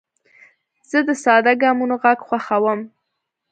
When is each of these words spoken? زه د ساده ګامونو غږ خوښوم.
زه 0.89 0.99
د 1.07 1.09
ساده 1.23 1.53
ګامونو 1.61 1.95
غږ 2.03 2.19
خوښوم. 2.27 2.79